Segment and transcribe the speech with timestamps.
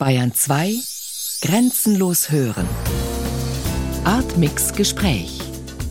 [0.00, 0.76] Bayern 2
[1.42, 2.66] Grenzenlos hören.
[4.04, 5.38] Artmix Gespräch.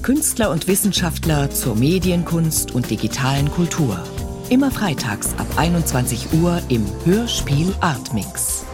[0.01, 4.03] Künstler und Wissenschaftler zur Medienkunst und digitalen Kultur.
[4.49, 8.65] Immer freitags ab 21 Uhr im Hörspiel Artmix.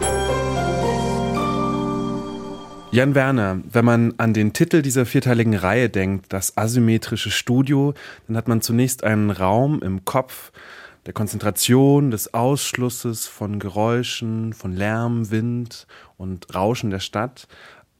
[2.90, 7.92] Jan Werner, wenn man an den Titel dieser vierteiligen Reihe denkt, das asymmetrische Studio,
[8.26, 10.50] dann hat man zunächst einen Raum im Kopf
[11.06, 17.46] der Konzentration, des Ausschlusses von Geräuschen, von Lärm, Wind und Rauschen der Stadt.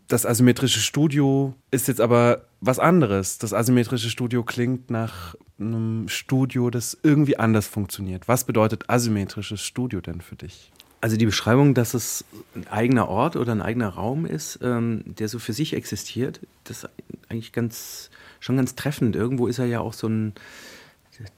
[0.09, 3.39] Das asymmetrische Studio ist jetzt aber was anderes.
[3.39, 8.29] Das asymmetrische Studio klingt nach einem Studio, das irgendwie anders funktioniert.
[8.29, 10.73] Was bedeutet asymmetrisches Studio denn für dich?
[11.01, 15.29] Also die Beschreibung, dass es ein eigener Ort oder ein eigener Raum ist, ähm, der
[15.29, 16.91] so für sich existiert, das ist
[17.29, 19.15] eigentlich ganz, schon ganz treffend.
[19.15, 20.35] Irgendwo ist er ja auch so ein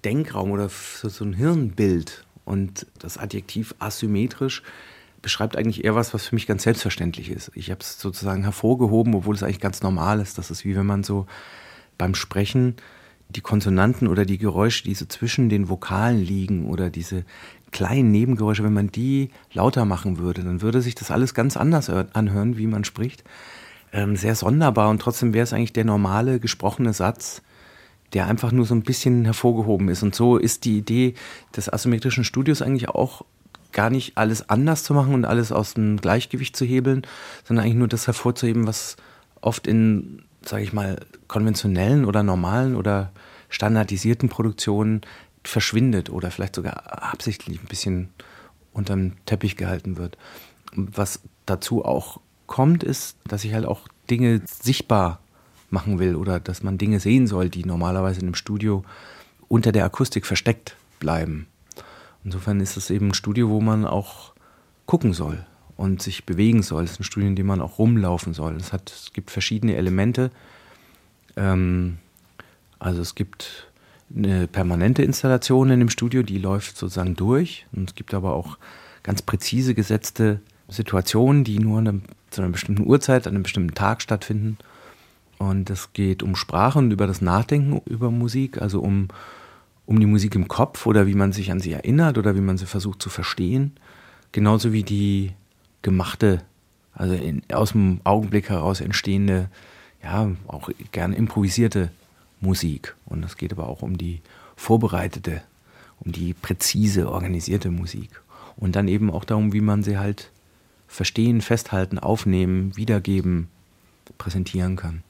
[0.04, 2.24] Denkraum oder so, ein Hirnbild.
[2.44, 4.62] Und das Adjektiv asymmetrisch
[5.20, 7.50] beschreibt eigentlich eher was, was für mich ganz selbstverständlich ist.
[7.54, 10.38] Ich habe es sozusagen hervorgehoben, obwohl es eigentlich ganz normal ist.
[10.38, 11.26] Das ist wie wenn man so
[11.98, 12.76] beim Sprechen
[13.28, 17.24] die Konsonanten oder die Geräusche, die so zwischen den Vokalen liegen oder diese
[17.70, 21.90] kleinen Nebengeräusche, wenn man die lauter machen würde, dann würde sich das alles ganz anders
[21.90, 23.24] anhören, wie man spricht.
[23.92, 27.42] Ähm, sehr sonderbar und trotzdem wäre es eigentlich der normale gesprochene Satz,
[28.14, 30.02] der einfach nur so ein bisschen hervorgehoben ist.
[30.02, 31.14] Und so ist die Idee
[31.56, 33.24] des asymmetrischen Studios eigentlich auch
[33.72, 37.02] gar nicht alles anders zu machen und alles aus dem Gleichgewicht zu hebeln,
[37.44, 38.96] sondern eigentlich nur das hervorzuheben, was
[39.40, 43.12] oft in, sage ich mal, konventionellen oder normalen oder
[43.50, 45.02] standardisierten Produktionen
[45.44, 48.08] verschwindet oder vielleicht sogar absichtlich ein bisschen
[48.72, 50.16] unterm Teppich gehalten wird.
[50.74, 55.20] Was dazu auch kommt, ist, dass ich halt auch Dinge sichtbar
[55.70, 58.84] machen will oder dass man Dinge sehen soll, die normalerweise in einem Studio
[59.48, 61.46] unter der Akustik versteckt bleiben.
[62.24, 64.32] Insofern ist es eben ein Studio, wo man auch
[64.86, 65.44] gucken soll
[65.76, 66.84] und sich bewegen soll.
[66.84, 68.56] Es ist ein Studio, in dem man auch rumlaufen soll.
[68.56, 70.30] Es, hat, es gibt verschiedene Elemente.
[71.36, 71.98] Ähm,
[72.78, 73.68] also es gibt
[74.14, 77.66] eine permanente Installation in dem Studio, die läuft sozusagen durch.
[77.72, 78.58] Und es gibt aber auch
[79.02, 84.02] ganz präzise gesetzte Situationen, die nur eine, zu einer bestimmten Uhrzeit, an einem bestimmten Tag
[84.02, 84.58] stattfinden.
[85.38, 89.08] Und es geht um Sprache und über das Nachdenken über Musik, also um,
[89.86, 92.58] um die Musik im Kopf oder wie man sich an sie erinnert oder wie man
[92.58, 93.72] sie versucht zu verstehen.
[94.32, 95.32] Genauso wie die
[95.82, 96.42] gemachte,
[96.92, 99.48] also in, aus dem Augenblick heraus entstehende,
[100.02, 101.90] ja, auch gerne improvisierte
[102.40, 102.96] Musik.
[103.06, 104.20] Und es geht aber auch um die
[104.56, 105.42] vorbereitete,
[106.00, 108.22] um die präzise, organisierte Musik.
[108.56, 110.32] Und dann eben auch darum, wie man sie halt
[110.88, 113.48] verstehen, festhalten, aufnehmen, wiedergeben,
[114.16, 115.02] präsentieren kann.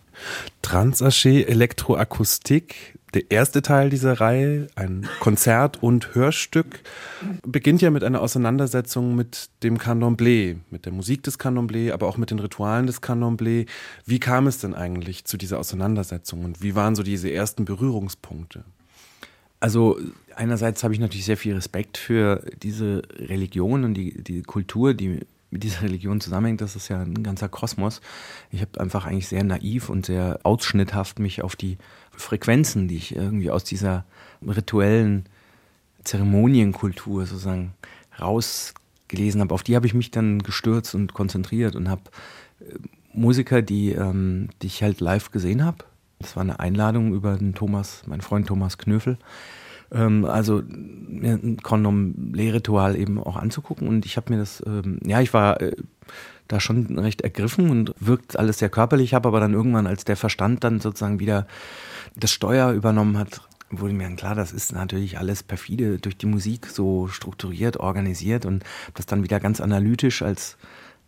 [0.62, 6.80] Transaché Elektroakustik, der erste Teil dieser Reihe, ein Konzert- und Hörstück,
[7.46, 12.18] beginnt ja mit einer Auseinandersetzung mit dem Candomblé, mit der Musik des Candomblé, aber auch
[12.18, 13.66] mit den Ritualen des Candomblé.
[14.04, 18.64] Wie kam es denn eigentlich zu dieser Auseinandersetzung und wie waren so diese ersten Berührungspunkte?
[19.60, 19.98] Also
[20.36, 25.20] einerseits habe ich natürlich sehr viel Respekt für diese Religion und die, die Kultur, die
[25.50, 28.00] mit dieser Religion zusammenhängt, das ist ja ein ganzer Kosmos.
[28.50, 31.78] Ich habe einfach eigentlich sehr naiv und sehr ausschnitthaft mich auf die
[32.12, 34.04] Frequenzen, die ich irgendwie aus dieser
[34.46, 35.26] rituellen
[36.04, 37.74] Zeremonienkultur sozusagen
[38.20, 42.02] rausgelesen habe, auf die habe ich mich dann gestürzt und konzentriert und habe
[42.60, 42.74] äh,
[43.12, 45.78] Musiker, die, ähm, die ich halt live gesehen habe.
[46.18, 49.18] Das war eine Einladung über den Thomas, meinen Freund Thomas Knöfel,
[49.92, 53.88] ähm, also ein Kondom-Lehrritual eben auch anzugucken.
[53.88, 55.76] Und ich habe mir das, ähm, ja, ich war äh,
[56.48, 60.16] da schon recht ergriffen und wirkt alles sehr körperlich, habe aber dann irgendwann, als der
[60.16, 61.46] Verstand dann sozusagen wieder
[62.16, 66.26] das Steuer übernommen hat, wurde mir dann klar, das ist natürlich alles perfide durch die
[66.26, 70.56] Musik so strukturiert, organisiert und das dann wieder ganz analytisch als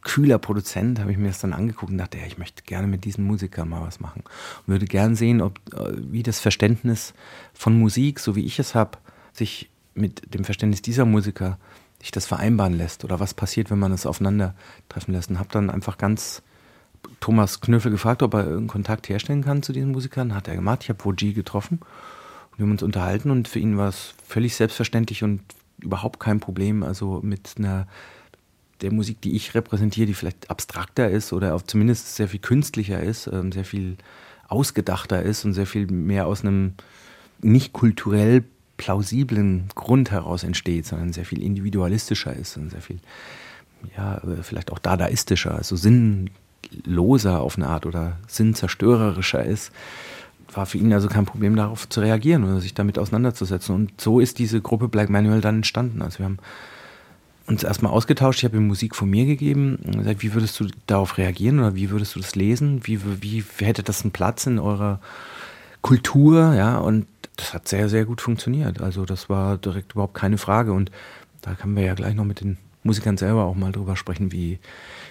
[0.02, 3.04] kühler Produzent habe ich mir das dann angeguckt und dachte, ja, ich möchte gerne mit
[3.04, 4.22] diesen Musikern mal was machen.
[4.24, 7.14] Und würde gern sehen, ob, äh, wie das Verständnis
[7.52, 8.98] von Musik, so wie ich es habe,
[9.32, 11.58] sich mit dem Verständnis dieser Musiker
[12.00, 15.30] sich das vereinbaren lässt oder was passiert, wenn man es aufeinandertreffen lässt.
[15.30, 16.42] Und habe dann einfach ganz
[17.20, 20.34] Thomas Knöffel gefragt, ob er einen Kontakt herstellen kann zu diesen Musikern.
[20.34, 20.80] Hat er gemacht.
[20.82, 21.80] Ich habe Woji getroffen
[22.52, 25.42] und wir haben uns unterhalten und für ihn war es völlig selbstverständlich und
[25.82, 27.86] überhaupt kein Problem, also mit einer
[28.80, 33.26] der Musik, die ich repräsentiere, die vielleicht abstrakter ist oder zumindest sehr viel künstlicher ist,
[33.26, 33.96] ähm, sehr viel
[34.48, 36.74] ausgedachter ist und sehr viel mehr aus einem
[37.40, 38.44] nicht kulturell
[38.76, 42.98] plausiblen Grund heraus entsteht, sondern sehr viel individualistischer ist und sehr viel,
[43.96, 49.70] ja, äh, vielleicht auch dadaistischer, also sinnloser auf eine Art oder sinnzerstörerischer ist,
[50.52, 53.74] war für ihn also kein Problem darauf zu reagieren oder sich damit auseinanderzusetzen.
[53.74, 56.02] Und so ist diese Gruppe Black Manual dann entstanden.
[56.02, 56.38] Also wir haben
[57.50, 58.38] uns erstmal ausgetauscht.
[58.38, 59.78] Ich habe ihm Musik von mir gegeben.
[59.84, 62.80] Gesagt, wie würdest du darauf reagieren oder wie würdest du das lesen?
[62.84, 65.00] Wie, wie, wie hätte das einen Platz in eurer
[65.82, 66.54] Kultur?
[66.54, 67.06] Ja, und
[67.36, 68.80] das hat sehr, sehr gut funktioniert.
[68.80, 70.72] Also das war direkt überhaupt keine Frage.
[70.72, 70.90] Und
[71.42, 74.58] da können wir ja gleich noch mit den Musikern selber auch mal drüber sprechen, wie,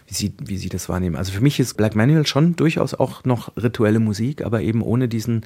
[0.08, 1.18] wie, sie, wie sie das wahrnehmen.
[1.18, 5.08] Also für mich ist Black Manual schon durchaus auch noch rituelle Musik, aber eben ohne
[5.08, 5.46] diesen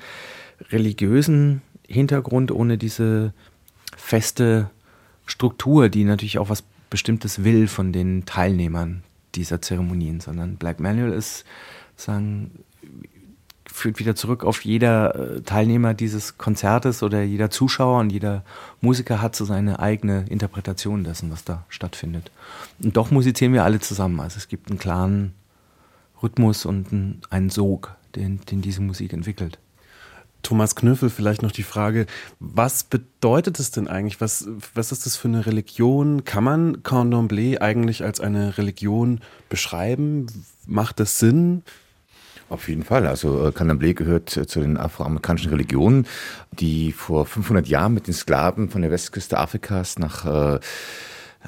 [0.72, 3.34] religiösen Hintergrund, ohne diese
[3.98, 4.70] feste
[5.26, 6.64] Struktur, die natürlich auch was
[6.94, 9.02] Bestimmtes will von den Teilnehmern
[9.34, 11.44] dieser Zeremonien, sondern Black Manual ist,
[11.96, 12.52] sagen,
[13.66, 18.44] führt wieder zurück auf jeder äh, Teilnehmer dieses Konzertes oder jeder Zuschauer und jeder
[18.80, 22.30] Musiker hat so seine eigene Interpretation dessen, was da stattfindet.
[22.80, 24.20] Und doch musizieren wir alle zusammen.
[24.20, 25.34] Also es gibt einen klaren
[26.22, 29.58] Rhythmus und einen Sog, den, den diese Musik entwickelt.
[30.44, 32.06] Thomas Knöffel, vielleicht noch die Frage,
[32.40, 34.22] was bedeutet es denn eigentlich?
[34.22, 36.26] Was, was ist das für eine Religion?
[36.26, 40.28] Kann man Candomblé eigentlich als eine Religion beschreiben?
[40.68, 41.64] Macht das Sinn?
[42.50, 43.08] Auf jeden Fall.
[43.08, 46.06] Also Candomblé gehört äh, zu den afroamerikanischen Religionen,
[46.52, 50.60] die vor 500 Jahren mit den Sklaven von der Westküste Afrikas nach äh,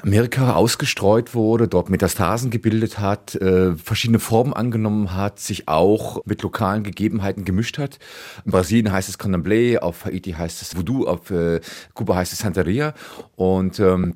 [0.02, 6.42] Amerika ausgestreut wurde, dort Metastasen gebildet hat, äh, verschiedene Formen angenommen hat, sich auch mit
[6.42, 7.98] lokalen Gegebenheiten gemischt hat.
[8.44, 11.60] In Brasilien heißt es Candomblé, auf Haiti heißt es Voodoo, auf äh,
[11.94, 12.94] Kuba heißt es Santeria
[13.36, 14.14] und ähm,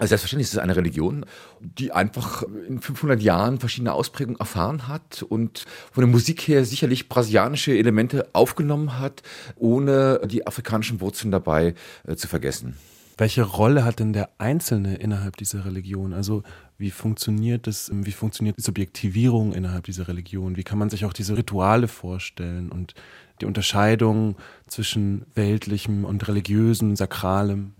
[0.00, 1.26] also selbstverständlich ist es eine Religion,
[1.60, 7.10] die einfach in 500 Jahren verschiedene Ausprägungen erfahren hat und von der Musik her sicherlich
[7.10, 9.22] brasilianische Elemente aufgenommen hat,
[9.56, 11.74] ohne die afrikanischen Wurzeln dabei
[12.06, 12.76] äh, zu vergessen.
[13.20, 16.14] Welche Rolle hat denn der Einzelne innerhalb dieser Religion?
[16.14, 16.42] Also
[16.78, 20.56] wie funktioniert das, wie funktioniert die Subjektivierung innerhalb dieser Religion?
[20.56, 22.94] Wie kann man sich auch diese Rituale vorstellen und
[23.42, 24.36] die Unterscheidung
[24.68, 27.74] zwischen weltlichem und religiösem, sakralem?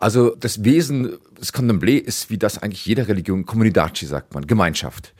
[0.00, 5.12] Also das Wesen des Contemplé ist, wie das eigentlich jeder Religion, Communidaci sagt man, Gemeinschaft.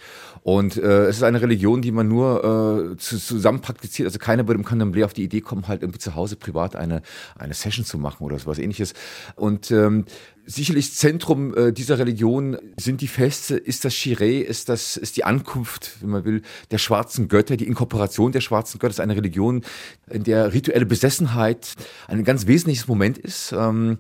[0.45, 4.07] Und äh, es ist eine Religion, die man nur äh, zusammen praktiziert.
[4.07, 7.03] Also keiner würde im Contemplé auf die Idee kommen, halt irgendwie zu Hause privat eine,
[7.37, 8.95] eine Session zu machen oder sowas ähnliches.
[9.35, 10.05] Und ähm,
[10.49, 15.25] sicherlich Zentrum äh, dieser Religion sind die Feste, ist das Shireh, ist das ist die
[15.25, 18.91] Ankunft, wenn man will, der schwarzen Götter, die Inkorporation der schwarzen Götter?
[18.91, 19.63] Ist eine Religion,
[20.09, 21.75] in der rituelle Besessenheit
[22.09, 23.53] ein ganz wesentliches Moment ist.
[23.53, 23.99] Ähm,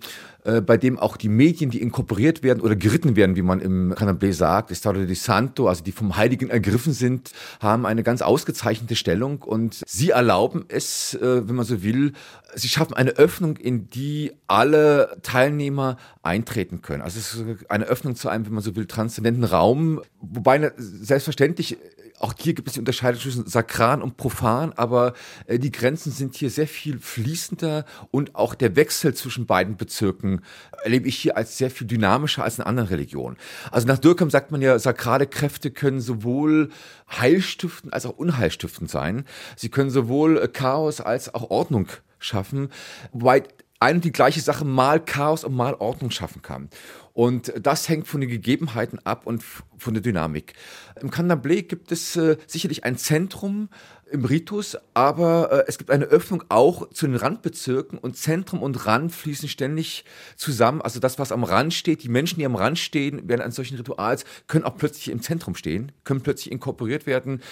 [0.48, 3.92] äh, bei dem auch die Medien, die inkorporiert werden oder geritten werden, wie man im
[3.92, 8.96] Candomblé sagt, Estado de Santo, also die vom Heiligen ergriffen sind, haben eine ganz ausgezeichnete
[8.96, 9.42] Stellung.
[9.42, 12.12] Und sie erlauben es, äh, wenn man so will,
[12.54, 17.02] sie schaffen eine Öffnung, in die alle Teilnehmer eintreten können.
[17.02, 21.78] Also es ist eine Öffnung zu einem, wenn man so will, transzendenten Raum, wobei selbstverständlich
[22.20, 25.14] auch hier gibt es die Unterscheidung zwischen sakran und profan, aber
[25.46, 30.42] äh, die Grenzen sind hier sehr viel fließender und auch der Wechsel zwischen beiden Bezirken
[30.82, 33.36] erlebe ich hier als sehr viel dynamischer als in anderen Religionen.
[33.70, 36.70] Also nach Dürkheim sagt man ja, sakrale Kräfte können sowohl
[37.10, 39.24] heilstiftend als auch unheilstiftend sein.
[39.56, 42.70] Sie können sowohl äh, Chaos als auch Ordnung schaffen,
[43.12, 43.44] wobei
[43.80, 46.68] eine und die gleiche Sache mal Chaos und mal Ordnung schaffen kann.
[47.12, 49.42] Und das hängt von den Gegebenheiten ab und
[49.76, 50.54] von der Dynamik.
[51.00, 53.68] Im Candomblé gibt es äh, sicherlich ein Zentrum
[54.10, 58.86] im Ritus, aber äh, es gibt eine Öffnung auch zu den Randbezirken und Zentrum und
[58.86, 60.04] Rand fließen ständig
[60.36, 60.80] zusammen.
[60.80, 63.76] Also das, was am Rand steht, die Menschen, die am Rand stehen während eines solchen
[63.76, 67.42] Rituals, können auch plötzlich im Zentrum stehen, können plötzlich inkorporiert werden.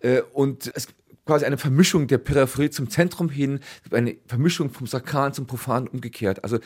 [0.00, 0.88] Äh, und es
[1.26, 6.44] quasi eine Vermischung der Peripherie zum Zentrum hin, eine Vermischung vom Sakran zum Profan umgekehrt.
[6.44, 6.58] Also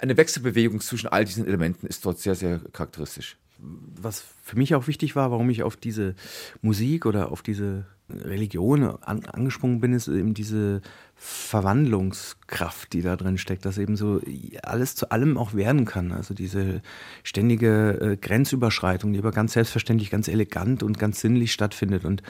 [0.00, 3.36] eine Wechselbewegung zwischen all diesen Elementen ist dort sehr, sehr charakteristisch.
[3.58, 6.14] Was für mich auch wichtig war, warum ich auf diese
[6.62, 10.80] Musik oder auf diese Religion an, angesprungen bin, ist eben diese
[11.14, 14.20] Verwandlungskraft, die da drin steckt, dass eben so
[14.62, 16.10] alles zu allem auch werden kann.
[16.10, 16.80] Also diese
[17.22, 22.04] ständige äh, Grenzüberschreitung, die aber ganz selbstverständlich, ganz elegant und ganz sinnlich stattfindet.
[22.04, 22.22] Und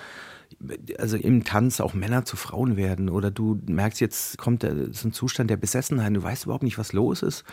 [0.98, 5.12] also im Tanz auch Männer zu Frauen werden oder du merkst, jetzt kommt so ein
[5.12, 7.44] Zustand der Besessenheit, du weißt überhaupt nicht, was los ist.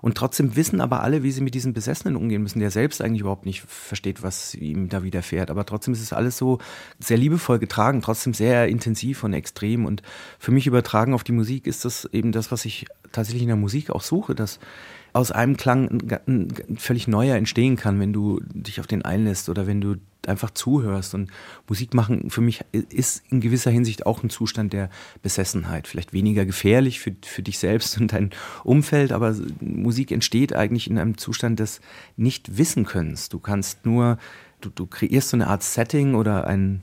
[0.00, 3.20] Und trotzdem wissen aber alle, wie sie mit diesen Besessenen umgehen müssen, der selbst eigentlich
[3.20, 6.58] überhaupt nicht versteht, was ihm da widerfährt, aber trotzdem ist es alles so
[6.98, 9.86] sehr liebevoll getragen, trotzdem sehr intensiv und extrem.
[9.86, 10.02] Und
[10.38, 13.56] für mich übertragen auf die Musik ist das eben das, was ich tatsächlich in der
[13.56, 14.58] Musik auch suche, dass
[15.12, 15.88] aus einem Klang
[16.26, 19.96] ein, ein, völlig neuer entstehen kann, wenn du dich auf den einlässt oder wenn du
[20.28, 21.14] einfach zuhörst.
[21.14, 21.30] Und
[21.68, 24.90] Musik machen für mich ist in gewisser Hinsicht auch ein Zustand der
[25.22, 25.88] Besessenheit.
[25.88, 28.30] Vielleicht weniger gefährlich für, für dich selbst und dein
[28.64, 31.80] Umfeld, aber Musik entsteht eigentlich in einem Zustand des
[32.16, 33.28] Nicht-Wissen-Könnens.
[33.28, 34.18] Du kannst nur,
[34.60, 36.82] du, du kreierst so eine Art Setting oder ein,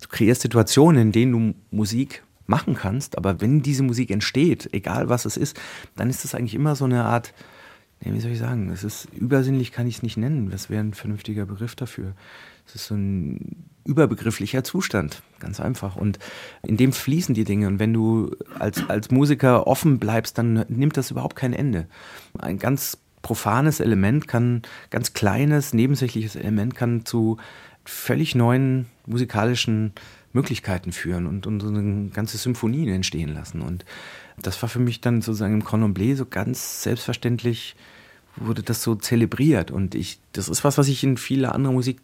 [0.00, 5.08] du kreierst Situationen, in denen du Musik machen kannst, aber wenn diese Musik entsteht, egal
[5.08, 5.58] was es ist,
[5.96, 7.32] dann ist es eigentlich immer so eine Art
[8.04, 10.50] ja, wie soll ich sagen, es ist übersinnlich, kann ich es nicht nennen.
[10.50, 12.14] Das wäre ein vernünftiger Begriff dafür.
[12.66, 15.96] Es ist so ein überbegrifflicher Zustand, ganz einfach.
[15.96, 16.18] Und
[16.62, 17.68] in dem fließen die Dinge.
[17.68, 21.86] Und wenn du als, als Musiker offen bleibst, dann nimmt das überhaupt kein Ende.
[22.38, 27.38] Ein ganz profanes Element kann, ganz kleines, nebensächliches Element kann zu
[27.84, 29.92] völlig neuen musikalischen
[30.32, 33.60] Möglichkeiten führen und, und so eine ganze Symphonie entstehen lassen.
[33.60, 33.84] Und
[34.40, 37.76] das war für mich dann sozusagen im Colomblé so ganz selbstverständlich
[38.36, 42.00] wurde das so zelebriert und ich das ist was was ich in vieler anderer Musik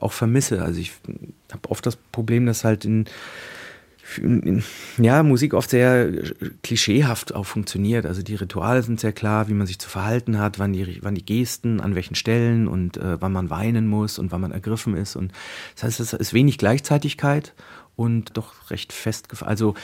[0.00, 0.92] auch vermisse also ich
[1.52, 3.04] habe oft das Problem dass halt in
[4.96, 6.10] ja Musik oft sehr
[6.62, 10.58] klischeehaft auch funktioniert also die Rituale sind sehr klar wie man sich zu verhalten hat
[10.58, 14.32] wann die wann die Gesten an welchen Stellen und äh, wann man weinen muss und
[14.32, 15.32] wann man ergriffen ist und
[15.74, 17.54] das heißt es ist wenig Gleichzeitigkeit
[17.96, 19.74] und doch recht fest also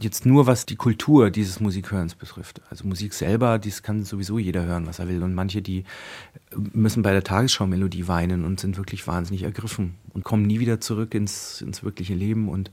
[0.00, 2.60] jetzt nur was die Kultur dieses Musikhörens betrifft.
[2.70, 5.22] Also Musik selber, dies kann sowieso jeder hören, was er will.
[5.22, 5.84] Und manche, die
[6.72, 11.14] müssen bei der Tagesschau-Melodie weinen und sind wirklich wahnsinnig ergriffen und kommen nie wieder zurück
[11.14, 12.48] ins, ins wirkliche Leben.
[12.48, 12.70] Und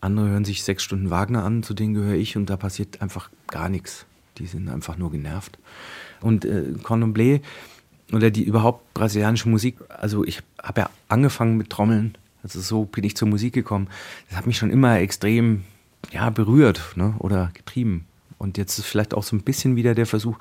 [0.00, 3.30] andere hören sich sechs Stunden Wagner an, zu denen gehöre ich, und da passiert einfach
[3.48, 4.06] gar nichts.
[4.38, 5.58] Die sind einfach nur genervt.
[6.20, 7.40] Und äh, Condomblé
[8.12, 13.04] oder die überhaupt brasilianische Musik, also ich habe ja angefangen mit Trommeln, also so bin
[13.04, 13.88] ich zur Musik gekommen.
[14.28, 15.64] Das hat mich schon immer extrem
[16.12, 17.14] ja, berührt ne?
[17.18, 18.06] oder getrieben.
[18.38, 20.38] Und jetzt ist vielleicht auch so ein bisschen wieder der Versuch,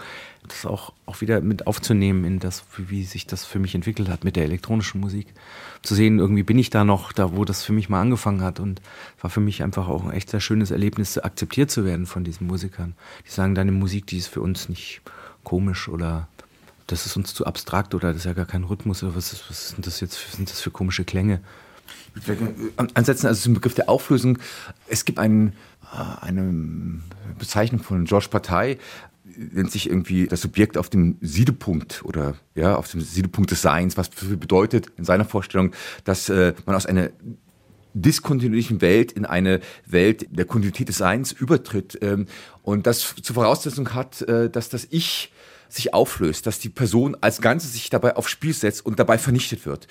[0.48, 4.24] das auch, auch wieder mit aufzunehmen in das, wie, sich das für mich entwickelt hat
[4.24, 5.34] mit der elektronischen Musik.
[5.82, 8.60] Zu sehen, irgendwie bin ich da noch, da wo das für mich mal angefangen hat.
[8.60, 8.82] Und
[9.20, 12.46] war für mich einfach auch ein echt sehr schönes Erlebnis, akzeptiert zu werden von diesen
[12.46, 12.94] Musikern.
[13.26, 15.02] Die sagen, deine Musik, die ist für uns nicht
[15.44, 16.28] komisch oder
[16.86, 19.50] das ist uns zu abstrakt oder das ist ja gar kein Rhythmus oder was, ist,
[19.50, 21.42] was sind das jetzt sind das für komische Klänge?
[22.94, 24.40] Ansetzen also zum Begriff der Auflösung.
[24.88, 25.54] Es gibt einen,
[25.94, 27.02] äh, eine
[27.38, 28.78] Bezeichnung von Georges Partei,
[29.36, 33.98] nennt sich irgendwie das Subjekt auf dem Siedepunkt oder ja, auf dem Siedepunkt des Seins,
[33.98, 35.72] was bedeutet in seiner Vorstellung,
[36.06, 37.10] dass äh, man aus einer
[37.94, 42.28] diskontinuierlichen Welt in eine Welt der Kontinuität des Seins übertritt ähm,
[42.62, 45.32] und das zur Voraussetzung hat, äh, dass das Ich
[45.70, 49.66] sich auflöst, dass die Person als Ganze sich dabei aufs Spiel setzt und dabei vernichtet
[49.66, 49.88] wird.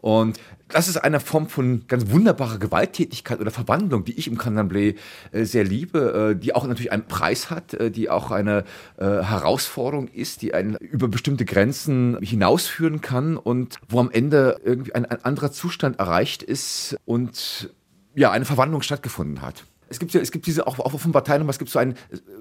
[0.00, 4.96] Und das ist eine Form von ganz wunderbarer Gewalttätigkeit oder Verwandlung, die ich im Candomblé
[5.32, 8.64] äh, sehr liebe, äh, die auch natürlich einen Preis hat, äh, die auch eine
[8.96, 14.94] äh, Herausforderung ist, die einen über bestimmte Grenzen hinausführen kann und wo am Ende irgendwie
[14.94, 17.70] ein, ein anderer Zustand erreicht ist und
[18.14, 21.46] ja, eine Verwandlung stattgefunden hat es gibt ja, es gibt diese auch, auch von Parteien,
[21.48, 21.94] es gibt so ein,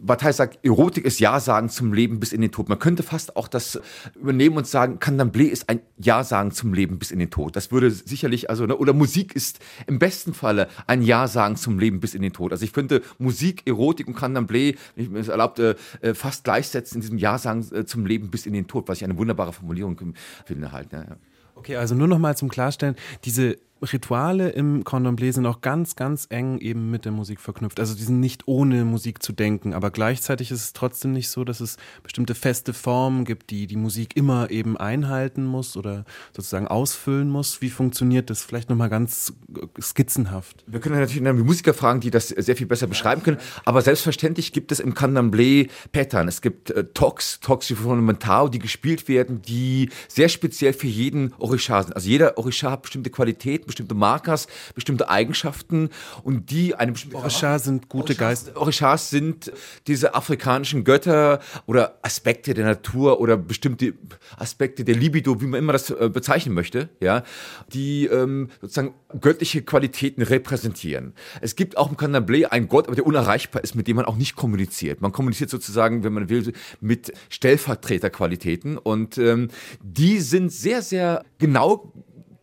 [0.06, 2.70] Partei sagt, Erotik ist Ja sagen zum Leben bis in den Tod.
[2.70, 3.82] Man könnte fast auch das
[4.15, 7.56] übernehmen und sagen, Candomblé ist ein Ja sagen zum Leben bis in den Tod.
[7.56, 11.79] Das würde sicherlich, also, ne, oder Musik ist im besten Falle ein Ja sagen zum
[11.79, 12.51] Leben bis in den Tod.
[12.51, 16.98] Also ich finde Musik, Erotik und Candomblé, wenn ich mir das erlaubte, äh, fast gleichsetzen
[16.98, 19.53] in diesem Ja sagen äh, zum Leben bis in den Tod, was ich eine wunderbare
[19.53, 20.13] Formulierung
[20.46, 20.94] finde halt.
[20.94, 21.18] Ja, ja.
[21.56, 26.27] Okay, also nur noch mal zum Klarstellen, diese Rituale im Condom sind auch ganz, ganz
[26.29, 27.79] eng eben mit der Musik verknüpft.
[27.79, 31.43] Also die sind nicht ohne Musik zu denken, aber gleichzeitig ist es trotzdem nicht so,
[31.43, 36.05] dass es bestimmte feste Formen gibt, die die Musik immer eben einhalten muss oder
[36.36, 37.62] sozusagen ausfüllen muss.
[37.62, 38.43] Wie funktioniert das?
[38.43, 39.33] Vielleicht nochmal ganz
[39.79, 40.63] skizzenhaft.
[40.67, 44.53] Wir können natürlich die Musiker fragen, die das sehr viel besser beschreiben können, aber selbstverständlich
[44.53, 46.27] gibt es im Candomblé Pattern.
[46.27, 51.83] Es gibt äh, Talks die fundamental, die gespielt werden, die sehr speziell für jeden Orisha
[51.83, 51.95] sind.
[51.95, 55.89] Also jeder Orisha hat bestimmte Qualitäten, bestimmte Markers, bestimmte Eigenschaften
[56.23, 58.59] und die eine bestimmte Orishas sind gute Geister.
[58.59, 59.51] Orishas sind
[59.88, 63.93] diese afrikanischen Götter oder Aspekte der Natur oder bestimmte
[64.38, 67.23] Aspekte der Libido, wie man immer das äh, bezeichnen möchte, ja,
[67.71, 71.13] die ähm, sozusagen göttliche Qualitäten repräsentieren.
[71.41, 74.17] Es gibt auch im Candomblé einen Gott, aber der unerreichbar ist, mit dem man auch
[74.17, 75.01] nicht kommuniziert.
[75.01, 79.49] Man kommuniziert sozusagen, wenn man will, mit Stellvertreterqualitäten und ähm,
[79.81, 81.93] die sind sehr, sehr genau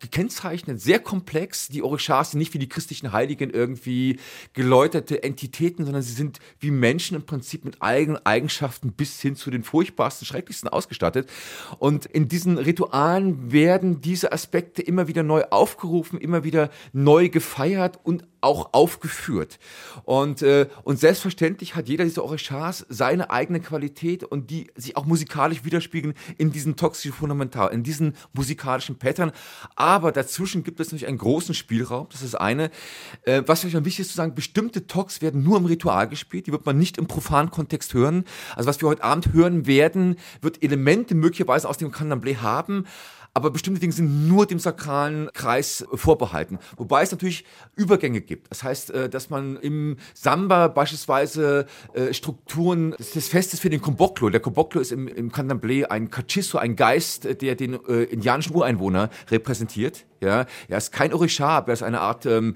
[0.00, 1.68] gekennzeichnet, sehr komplex.
[1.68, 4.18] Die Orishas sind nicht wie die christlichen Heiligen irgendwie
[4.52, 9.50] geläuterte Entitäten, sondern sie sind wie Menschen im Prinzip mit eigenen Eigenschaften bis hin zu
[9.50, 11.28] den furchtbarsten, schrecklichsten ausgestattet.
[11.78, 17.98] Und in diesen Ritualen werden diese Aspekte immer wieder neu aufgerufen, immer wieder neu gefeiert
[18.04, 19.58] und auch aufgeführt.
[20.04, 25.06] Und, äh, und selbstverständlich hat jeder dieser Orishas seine eigene Qualität und die sich auch
[25.06, 29.32] musikalisch widerspiegeln in diesen toxischen Fundamental, in diesen musikalischen Pattern.
[29.74, 32.08] Aber dazwischen gibt es natürlich einen großen Spielraum.
[32.10, 32.70] Das ist eine.
[33.22, 36.46] Äh, was vielleicht wichtig ist zu sagen, bestimmte Tox werden nur im Ritual gespielt.
[36.46, 38.24] Die wird man nicht im profanen Kontext hören.
[38.54, 42.86] Also was wir heute Abend hören werden, wird Elemente möglicherweise aus dem Candomblé haben
[43.36, 46.58] aber bestimmte Dinge sind nur dem sakralen Kreis vorbehalten.
[46.78, 48.50] Wobei es natürlich Übergänge gibt.
[48.50, 54.30] Das heißt, äh, dass man im Samba beispielsweise äh, Strukturen des Festes für den Komboklo,
[54.30, 59.10] der Komboklo ist im, im Candomblé ein Kachiso, ein Geist, der den äh, indianischen Ureinwohner
[59.30, 60.06] repräsentiert.
[60.22, 62.54] Ja, er ist kein Orisha, aber er ist eine Art ähm,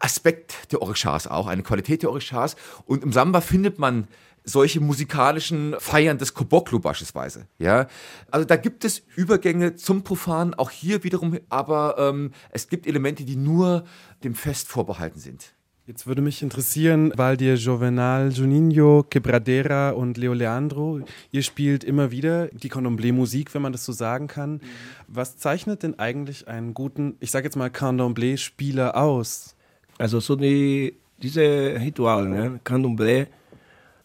[0.00, 2.56] Aspekt der Orishas auch, eine Qualität der Orishas.
[2.86, 4.08] Und im Samba findet man
[4.46, 7.48] solche musikalischen Feiern des Koboklo beispielsweise.
[7.58, 7.88] Ja,
[8.30, 13.24] also da gibt es Übergänge zum Profan, auch hier wiederum, aber ähm, es gibt Elemente,
[13.24, 13.84] die nur
[14.24, 15.52] dem Fest vorbehalten sind.
[15.88, 21.00] Jetzt würde mich interessieren, weil dir Jovenal, Juninho, Quebradera und Leo Leandro,
[21.30, 24.60] ihr spielt immer wieder die Candomblé-Musik, wenn man das so sagen kann.
[25.06, 29.54] Was zeichnet denn eigentlich einen guten, ich sage jetzt mal Candomblé-Spieler aus?
[29.96, 32.58] Also so die, diese Ritual, ne?
[32.64, 33.28] Candomblé,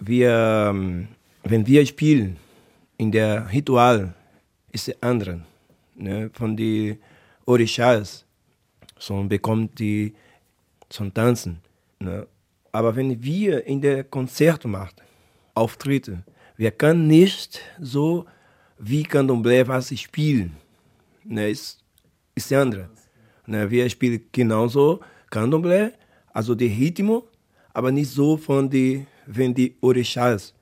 [0.02, 1.08] wir, ähm,
[1.44, 2.38] wenn wir spielen,
[2.98, 4.14] in der Ritual
[4.72, 5.42] ist es andere.
[5.96, 6.30] Ne?
[6.34, 6.98] Von den
[7.46, 8.26] Orishas,
[8.98, 10.14] so bekommt die
[10.90, 11.60] zum Tanzen.
[12.00, 12.28] Ne?
[12.72, 15.02] Aber wenn wir in der Konzert machen,
[15.54, 16.24] Auftritte,
[16.58, 18.26] wir können nicht so
[18.78, 20.58] wie Candomblé was spielen.
[21.24, 21.50] Ne?
[21.50, 21.80] Ist,
[22.36, 22.90] ist andere.
[23.46, 23.70] Ne?
[23.70, 25.92] Wir spielen genauso Candomblé,
[26.34, 27.28] also die Ritmo,
[27.74, 30.54] aber nicht so von die, wenn die Orishas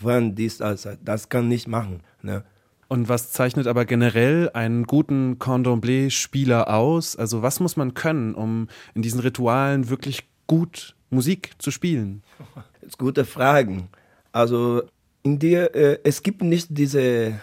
[0.00, 2.02] waren dies, also, das kann nicht machen.
[2.22, 2.44] Ne?
[2.88, 7.16] Und was zeichnet aber generell einen guten Candomblé-Spieler aus?
[7.16, 12.22] Also was muss man können, um in diesen Ritualen wirklich gut Musik zu spielen?
[12.82, 13.88] Das ist gute Fragen.
[14.32, 14.82] Also
[15.22, 17.40] in dir, äh, es gibt nicht diese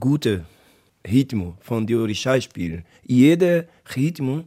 [0.00, 0.44] gute
[1.08, 2.84] Rhythmus von den Orisha-Spielen.
[3.04, 4.42] Jeder Rhythmus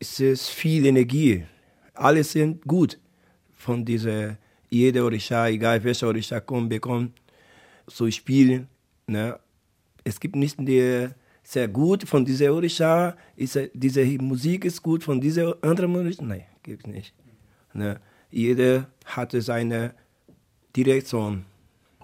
[0.00, 1.44] es ist viel Energie.
[1.94, 2.98] Alle sind gut
[3.64, 4.36] von dieser,
[4.70, 7.12] jeder Orisha, egal welcher Orisha kommt, bekommt,
[7.86, 8.68] zu spielen.
[9.06, 9.38] Ne?
[10.04, 11.08] Es gibt nicht die
[11.42, 16.22] sehr gut von dieser Orisha, ist, diese Musik ist gut von dieser anderen Orisha.
[16.22, 17.14] Nein, gibt es nicht.
[17.72, 18.00] Ne?
[18.30, 19.94] Jeder hatte seine
[20.76, 21.44] Direktion.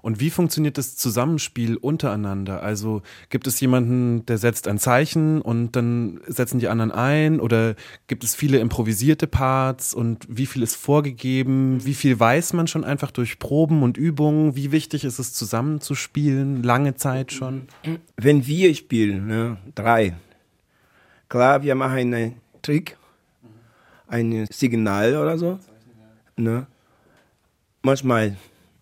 [0.02, 2.62] Und wie funktioniert das Zusammenspiel untereinander?
[2.62, 7.40] Also gibt es jemanden, der setzt ein Zeichen und dann setzen die anderen ein?
[7.40, 7.75] Oder
[8.07, 11.85] gibt es viele improvisierte Parts und wie viel ist vorgegeben?
[11.85, 14.57] Wie viel weiß man schon einfach durch Proben und Übungen?
[14.57, 16.62] Wie wichtig ist es zusammenzuspielen?
[16.62, 17.68] Lange Zeit schon?
[18.16, 20.14] Wenn wir spielen, ne, drei,
[21.29, 22.96] klar, wir machen einen Trick,
[24.09, 25.59] ein Signal oder so.
[26.37, 26.66] Ne?
[27.83, 28.37] Manchmal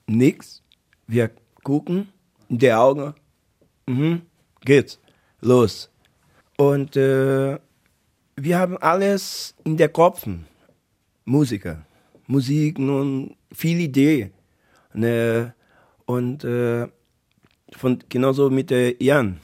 [0.07, 0.58] nichts
[1.09, 1.31] wir
[1.65, 2.09] gucken
[2.49, 3.15] in die Augen,
[3.87, 4.23] mhm,
[4.61, 5.01] geht's,
[5.41, 5.91] los.
[6.57, 7.59] Und äh,
[8.37, 10.27] wir haben alles in der Kopf,
[11.25, 11.85] Musiker,
[12.27, 14.33] Musik und viele Ideen.
[14.93, 15.55] Ne?
[16.07, 16.87] Und äh,
[17.73, 19.41] von, genauso mit äh, Jan,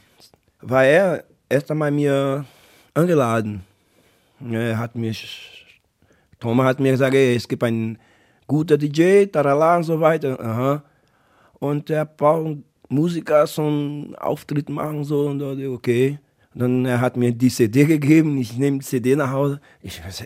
[0.60, 2.44] war er erst einmal mir
[2.94, 3.64] eingeladen.
[4.50, 5.66] Er hat mich,
[6.40, 7.98] Thomas hat mir gesagt, es gibt einen
[8.46, 10.38] guten DJ, tarala und so weiter.
[10.40, 10.82] Aha
[11.70, 16.18] und der braucht Musiker so einen Auftritt machen, so, und okay.
[16.52, 19.60] Und dann er hat mir die CD gegeben, ich nehme die CD nach Hause.
[19.80, 20.24] Ich weiß,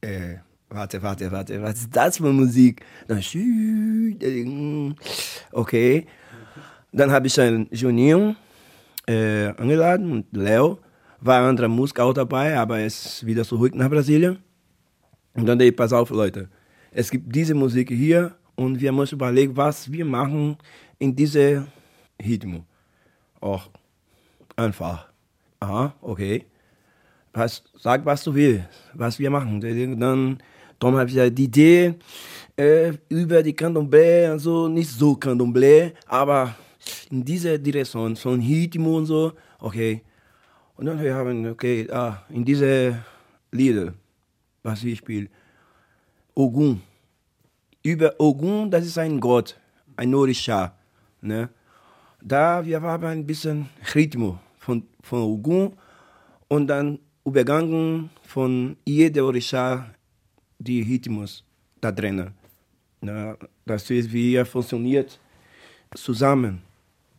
[0.00, 2.84] äh, warte, warte, warte, was ist das für Musik?
[3.06, 3.20] Dann,
[5.52, 6.06] okay.
[6.92, 8.34] Dann habe ich einen Juninho
[9.06, 10.78] äh, eingeladen und Leo.
[11.20, 14.38] War ein anderer Musiker auch dabei, aber er ist wieder zurück nach Brasilien.
[15.34, 16.48] Und dann, ey, pass auf, Leute,
[16.90, 20.56] es gibt diese Musik hier, und wir müssen überlegen, was wir machen
[20.98, 21.66] in diesem
[22.22, 22.62] Rhythmus.
[23.40, 23.68] Auch
[24.56, 25.08] einfach.
[25.60, 26.46] Aha, okay.
[27.32, 29.60] Was, sag, was du willst, was wir machen.
[29.60, 30.38] Dann,
[30.78, 31.94] dann habe ich die Idee
[32.56, 36.54] äh, über die Candomblé und so, nicht so Candomblé, aber
[37.10, 40.02] in dieser Direktion, so ein Rhythmus und so, okay.
[40.76, 42.98] Und dann wir haben okay, ah, in diese
[43.50, 43.94] Lieder,
[44.62, 45.28] was ich spiele,
[46.34, 46.82] Ogun
[47.82, 49.58] über Ogun, das ist ein Gott,
[49.96, 50.74] ein Orisha.
[51.20, 51.48] Ne?
[52.20, 55.72] Da wir haben ein bisschen Rhythmus von, von Ogun
[56.48, 59.90] und dann übergangen von jeder Orisha
[60.58, 61.44] die Rhythmus
[61.80, 62.32] da drinnen.
[63.00, 63.36] Ne?
[63.66, 65.18] Das ist, wie er funktioniert
[65.94, 66.62] zusammen.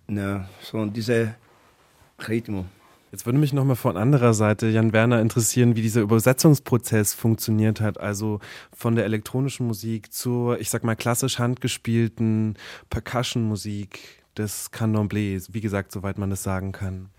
[0.07, 0.47] Ne?
[0.61, 1.35] So dieser
[2.27, 2.65] Rhythmus.
[3.13, 7.99] Jetzt würde mich nochmal von anderer Seite, Jan Werner, interessieren, wie dieser Übersetzungsprozess funktioniert hat.
[7.99, 8.39] Also
[8.75, 12.57] von der elektronischen Musik zur, ich sag mal, klassisch handgespielten
[12.89, 13.99] Percussion-Musik
[14.35, 15.49] des Candomblés.
[15.51, 17.09] Wie gesagt, soweit man das sagen kann.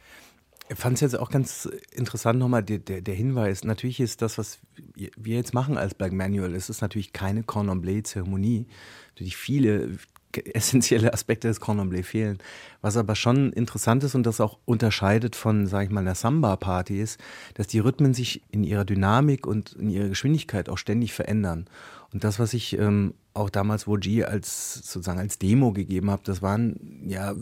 [0.69, 3.63] Ich fand es jetzt auch ganz interessant nochmal der, der, der, Hinweis.
[3.63, 4.59] Natürlich ist das, was
[4.97, 8.67] wir jetzt machen als Black Manual, es ist natürlich keine Cornomblé-Zeremonie.
[9.11, 9.97] Natürlich viele
[10.55, 12.39] essentielle Aspekte des Cordon fehlen.
[12.81, 17.01] Was aber schon interessant ist und das auch unterscheidet von, sage ich mal, einer Samba-Party
[17.01, 17.21] ist,
[17.55, 21.67] dass die Rhythmen sich in ihrer Dynamik und in ihrer Geschwindigkeit auch ständig verändern.
[22.13, 26.43] Und das, was ich ähm, auch damals Woji als sozusagen als Demo gegeben habe, das
[26.43, 27.35] waren ja,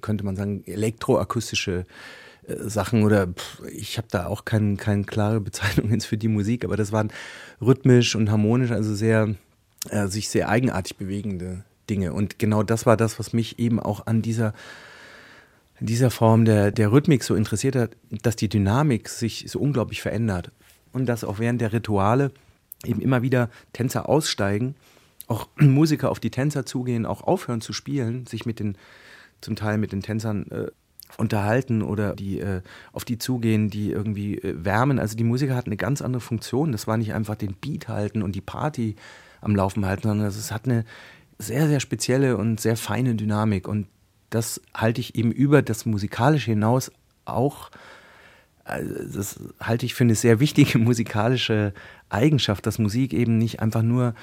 [0.00, 1.86] könnte man sagen, elektroakustische
[2.46, 6.28] äh, Sachen oder pff, ich habe da auch keine kein klare Bezeichnung jetzt für die
[6.28, 7.12] Musik, aber das waren
[7.60, 9.34] rhythmisch und harmonisch, also sehr
[9.90, 12.12] äh, sich sehr eigenartig bewegende Dinge.
[12.12, 14.54] Und genau das war das, was mich eben auch an dieser,
[15.80, 20.50] dieser Form der, der Rhythmik so interessiert hat, dass die Dynamik sich so unglaublich verändert.
[20.92, 22.32] Und dass auch während der Rituale
[22.84, 24.74] eben immer wieder Tänzer aussteigen,
[25.26, 28.76] auch Musiker auf die Tänzer zugehen, auch aufhören zu spielen, sich mit den,
[29.40, 30.66] zum Teil mit den Tänzern äh,
[31.18, 34.98] unterhalten oder die äh, auf die zugehen, die irgendwie äh, wärmen.
[34.98, 36.72] Also die Musiker hatten eine ganz andere Funktion.
[36.72, 38.96] Das war nicht einfach den Beat halten und die Party
[39.40, 40.84] am Laufen halten, sondern es hat eine
[41.38, 43.68] sehr, sehr spezielle und sehr feine Dynamik.
[43.68, 43.86] Und
[44.30, 46.90] das halte ich eben über das Musikalische hinaus
[47.24, 47.70] auch,
[48.64, 51.74] also das halte ich für eine sehr wichtige musikalische
[52.08, 54.14] Eigenschaft, dass Musik eben nicht einfach nur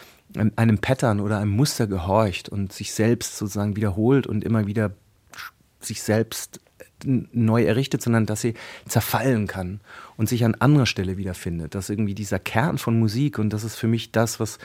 [0.55, 4.91] einem Pattern oder einem Muster gehorcht und sich selbst sozusagen wiederholt und immer wieder
[5.81, 6.59] sich selbst
[7.05, 9.79] neu errichtet, sondern dass sie zerfallen kann
[10.17, 11.75] und sich an anderer Stelle wiederfindet.
[11.75, 14.59] Dass irgendwie dieser Kern von Musik und das ist für mich das, was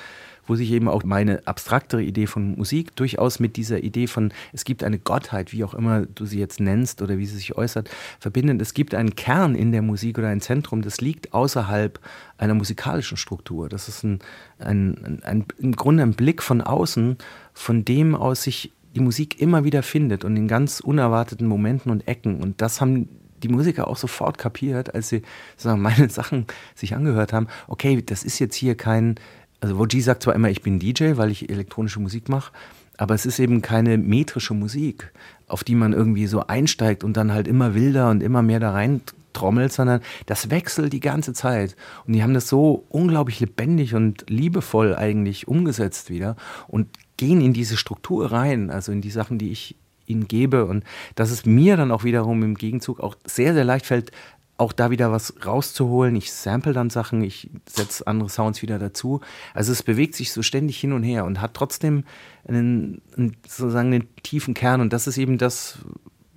[0.46, 4.64] wo sich eben auch meine abstraktere Idee von Musik durchaus mit dieser Idee von, es
[4.64, 7.90] gibt eine Gottheit, wie auch immer du sie jetzt nennst oder wie sie sich äußert,
[8.20, 8.60] verbindet.
[8.60, 11.98] Es gibt einen Kern in der Musik oder ein Zentrum, das liegt außerhalb
[12.38, 13.68] einer musikalischen Struktur.
[13.68, 14.18] Das ist ein,
[14.58, 17.16] ein, ein, ein im Grunde ein Blick von außen,
[17.52, 22.06] von dem aus sich die Musik immer wieder findet und in ganz unerwarteten Momenten und
[22.06, 22.40] Ecken.
[22.40, 23.08] Und das haben
[23.42, 25.22] die Musiker auch sofort kapiert, als sie
[25.64, 27.48] meine Sachen sich angehört haben.
[27.68, 29.16] Okay, das ist jetzt hier kein
[29.64, 32.52] also Woji sagt zwar immer, ich bin DJ, weil ich elektronische Musik mache,
[32.98, 35.10] aber es ist eben keine metrische Musik,
[35.48, 38.72] auf die man irgendwie so einsteigt und dann halt immer wilder und immer mehr da
[38.72, 39.00] rein
[39.32, 41.76] trommelt, sondern das wechselt die ganze Zeit.
[42.06, 46.36] Und die haben das so unglaublich lebendig und liebevoll eigentlich umgesetzt wieder
[46.68, 50.66] und gehen in diese Struktur rein, also in die Sachen, die ich ihnen gebe.
[50.66, 54.12] Und dass es mir dann auch wiederum im Gegenzug auch sehr, sehr leicht fällt,
[54.56, 56.14] auch da wieder was rauszuholen.
[56.14, 59.20] Ich sample dann Sachen, ich setze andere Sounds wieder dazu.
[59.52, 62.04] Also es bewegt sich so ständig hin und her und hat trotzdem
[62.46, 64.80] einen, einen sozusagen einen tiefen Kern.
[64.80, 65.78] Und das ist eben das,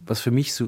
[0.09, 0.67] was für mich so,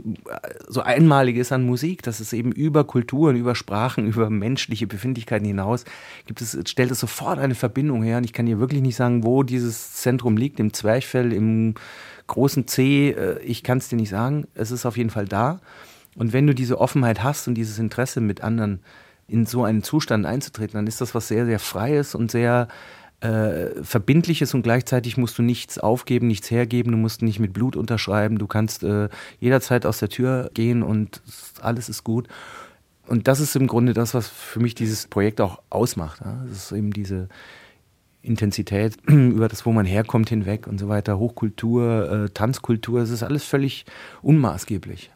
[0.67, 5.47] so einmalig ist an Musik, dass es eben über Kulturen, über Sprachen, über menschliche Befindlichkeiten
[5.47, 5.85] hinaus
[6.27, 8.17] gibt es, stellt es sofort eine Verbindung her.
[8.17, 11.73] Und ich kann hier wirklich nicht sagen, wo dieses Zentrum liegt, im Zwerchfell, im
[12.27, 13.09] großen C.
[13.09, 14.47] Äh, ich kann es dir nicht sagen.
[14.53, 15.59] Es ist auf jeden Fall da.
[16.19, 18.81] Und wenn du diese Offenheit hast und dieses Interesse mit anderen
[19.29, 22.67] in so einen Zustand einzutreten, dann ist das was sehr, sehr Freies und sehr
[23.21, 27.77] äh, Verbindliches und gleichzeitig musst du nichts aufgeben, nichts hergeben, du musst nicht mit Blut
[27.77, 29.07] unterschreiben, du kannst äh,
[29.39, 31.21] jederzeit aus der Tür gehen und
[31.61, 32.27] alles ist gut.
[33.07, 36.19] Und das ist im Grunde das, was für mich dieses Projekt auch ausmacht.
[36.19, 36.43] Ja?
[36.51, 37.29] Ist eben diese
[38.21, 43.23] Intensität über das, wo man herkommt, hinweg und so weiter, Hochkultur, äh, Tanzkultur, es ist
[43.23, 43.85] alles völlig
[44.21, 45.11] unmaßgeblich.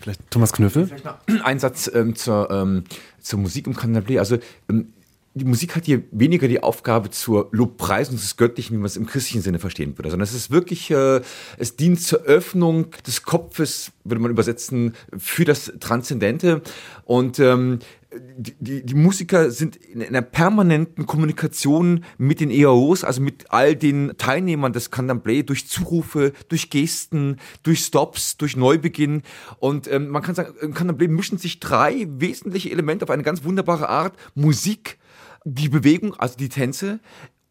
[0.00, 0.86] Vielleicht Thomas Knüffel?
[0.86, 2.84] Vielleicht noch ein Satz ähm, zur, ähm,
[3.20, 4.18] zur Musik im Candomblé.
[4.18, 4.92] Also ähm,
[5.34, 9.06] die Musik hat hier weniger die Aufgabe zur Lobpreisung des Göttlichen, wie man es im
[9.06, 11.20] christlichen Sinne verstehen würde, sondern es ist wirklich, äh,
[11.56, 16.62] es dient zur Öffnung des Kopfes, würde man übersetzen, für das Transzendente.
[17.04, 17.78] Und ähm,
[18.12, 23.76] die, die, die Musiker sind in einer permanenten Kommunikation mit den EAOs, also mit all
[23.76, 29.22] den Teilnehmern des Candomblé, durch Zurufe, durch Gesten, durch Stops, durch Neubeginn.
[29.58, 33.44] Und ähm, man kann sagen, im Candomblé mischen sich drei wesentliche Elemente auf eine ganz
[33.44, 34.16] wunderbare Art.
[34.34, 34.98] Musik,
[35.44, 37.00] die Bewegung, also die Tänze,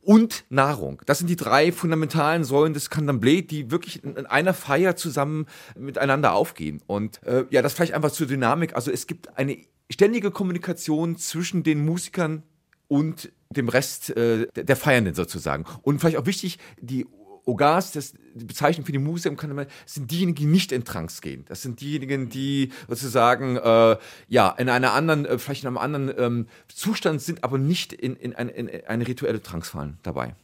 [0.02, 1.02] und Nahrung.
[1.06, 5.46] Das sind die drei fundamentalen Säulen des Candomblé, die wirklich in einer Feier zusammen
[5.78, 6.82] miteinander aufgehen.
[6.88, 8.76] Und äh, ja, das vielleicht einfach zur Dynamik.
[8.76, 9.58] Also es gibt eine
[9.92, 12.44] ständige Kommunikation zwischen den Musikern
[12.88, 15.66] und dem Rest äh, der Feiernden sozusagen.
[15.82, 17.08] Und vielleicht auch wichtig, die
[17.46, 21.46] Ogas, das, Bezeichnung für die Musiker im Kanal, sind diejenigen, die nicht in Trance gehen.
[21.48, 23.98] Das sind diejenigen, die sozusagen äh,
[24.28, 28.16] ja in einer anderen, äh, vielleicht in einem anderen ähm, Zustand sind, aber nicht in,
[28.16, 30.36] in, eine, in eine rituelle Trance fallen dabei.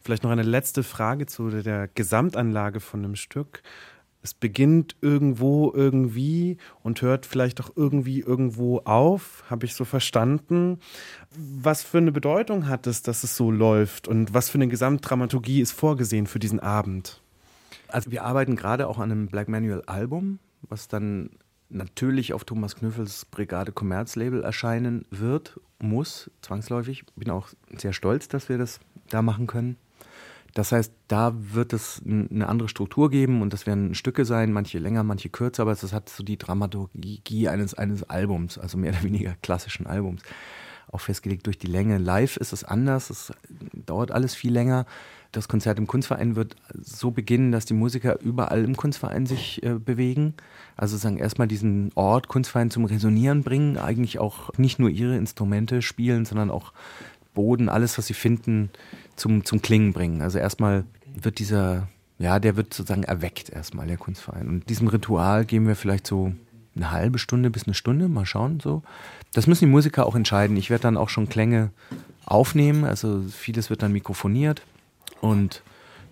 [0.00, 3.62] Vielleicht noch eine letzte Frage zu der Gesamtanlage von einem Stück
[4.22, 10.78] es beginnt irgendwo irgendwie und hört vielleicht auch irgendwie irgendwo auf, habe ich so verstanden.
[11.30, 15.60] Was für eine Bedeutung hat es, dass es so läuft und was für eine Gesamtdramaturgie
[15.60, 17.20] ist vorgesehen für diesen Abend?
[17.88, 21.30] Also wir arbeiten gerade auch an einem Black Manual Album, was dann
[21.68, 27.04] natürlich auf Thomas Knüffels Brigade Commerz Label erscheinen wird, muss, zwangsläufig.
[27.16, 29.76] Bin auch sehr stolz, dass wir das da machen können.
[30.54, 34.78] Das heißt, da wird es eine andere Struktur geben und das werden Stücke sein, manche
[34.78, 39.02] länger, manche kürzer, aber es hat so die Dramaturgie eines, eines Albums, also mehr oder
[39.02, 40.22] weniger klassischen Albums,
[40.90, 41.96] auch festgelegt durch die Länge.
[41.96, 43.32] Live ist es anders, es
[43.72, 44.84] dauert alles viel länger.
[45.30, 49.78] Das Konzert im Kunstverein wird so beginnen, dass die Musiker überall im Kunstverein sich äh,
[49.78, 50.34] bewegen.
[50.76, 55.80] Also sagen erstmal diesen Ort Kunstverein zum Resonieren bringen, eigentlich auch nicht nur ihre Instrumente
[55.80, 56.74] spielen, sondern auch
[57.34, 58.70] Boden, alles, was sie finden,
[59.16, 60.22] zum, zum Klingen bringen.
[60.22, 64.48] Also erstmal wird dieser, ja, der wird sozusagen erweckt erstmal, der Kunstverein.
[64.48, 66.32] Und diesem Ritual geben wir vielleicht so
[66.74, 68.82] eine halbe Stunde bis eine Stunde, mal schauen so.
[69.34, 70.56] Das müssen die Musiker auch entscheiden.
[70.56, 71.70] Ich werde dann auch schon Klänge
[72.24, 74.62] aufnehmen, also vieles wird dann mikrofoniert
[75.20, 75.62] und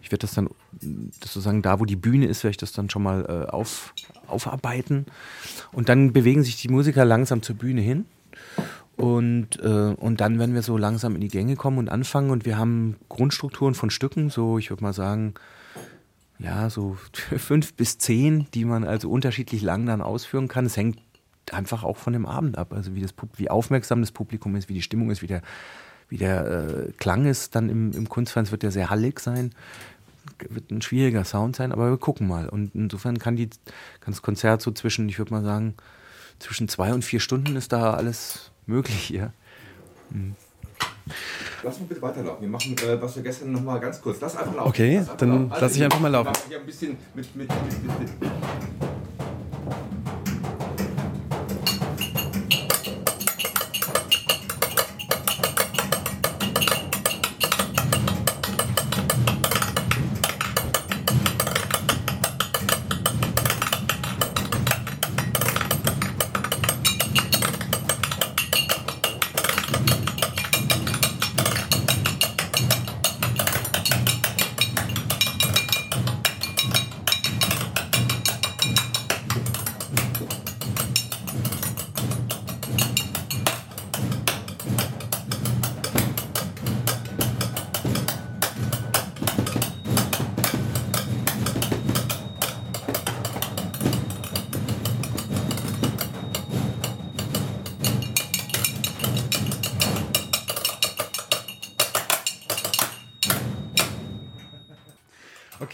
[0.02, 0.48] ich werde das dann
[0.80, 3.92] das sozusagen da, wo die Bühne ist, werde ich das dann schon mal äh, auf,
[4.26, 5.06] aufarbeiten.
[5.72, 8.06] Und dann bewegen sich die Musiker langsam zur Bühne hin
[9.00, 12.28] und, äh, und dann werden wir so langsam in die Gänge kommen und anfangen.
[12.28, 15.32] Und wir haben Grundstrukturen von Stücken, so ich würde mal sagen,
[16.38, 16.98] ja, so
[17.38, 20.66] fünf bis zehn, die man also unterschiedlich lang dann ausführen kann.
[20.66, 20.98] Es hängt
[21.50, 22.74] einfach auch von dem Abend ab.
[22.74, 25.40] Also wie, das, wie aufmerksam das Publikum ist, wie die Stimmung ist, wie der,
[26.10, 28.44] wie der äh, Klang ist dann im, im Kunstverein.
[28.44, 29.52] Es wird ja sehr hallig sein.
[30.50, 32.50] Wird ein schwieriger Sound sein, aber wir gucken mal.
[32.50, 33.48] Und insofern kann, die,
[34.00, 35.72] kann das Konzert so zwischen, ich würde mal sagen,
[36.38, 39.32] zwischen zwei und vier Stunden ist da alles möglich hier.
[40.12, 40.34] Hm.
[41.62, 42.40] Lass mal bitte weiterlaufen.
[42.40, 44.18] Wir machen, äh, was wir gestern noch mal ganz kurz.
[44.20, 44.68] Lass einfach laufen.
[44.68, 45.60] Okay, einfach dann laufen.
[45.60, 46.32] lass ich einfach mal laufen.
[46.48, 48.89] Hier ein bisschen mit, mit, mit, mit, mit.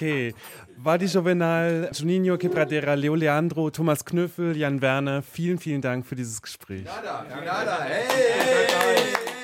[0.06, 0.34] Okay.
[0.78, 6.40] Vadi Jovenal, Juninho Quebradera, Leo Leandro, Thomas Knöffel, Jan Werner, vielen, vielen Dank für dieses
[6.40, 6.84] Gespräch.
[6.84, 9.35] Nada, nada, hey, hey, hey.